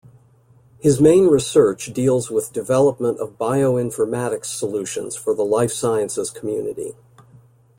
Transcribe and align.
His 0.79 0.99
main 0.99 1.27
research 1.27 1.93
deals 1.93 2.31
with 2.31 2.51
development 2.51 3.19
of 3.19 3.37
bioinformatics 3.37 4.45
solutions 4.47 5.15
for 5.15 5.35
the 5.35 5.45
Life 5.45 5.71
Sciences 5.71 6.31
community. 6.31 6.95